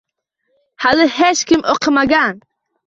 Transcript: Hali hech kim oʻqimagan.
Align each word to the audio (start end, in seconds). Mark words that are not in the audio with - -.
Hali 0.87 1.07
hech 1.19 1.47
kim 1.53 1.67
oʻqimagan. 1.77 2.43